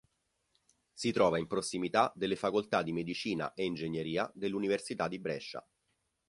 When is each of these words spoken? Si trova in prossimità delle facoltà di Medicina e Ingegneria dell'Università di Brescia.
Si 0.95 1.11
trova 1.11 1.37
in 1.37 1.45
prossimità 1.45 2.11
delle 2.15 2.35
facoltà 2.35 2.81
di 2.81 2.91
Medicina 2.91 3.53
e 3.53 3.65
Ingegneria 3.65 4.31
dell'Università 4.33 5.07
di 5.07 5.19
Brescia. 5.19 5.63